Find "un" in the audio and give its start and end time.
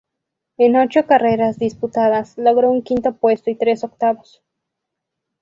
2.71-2.81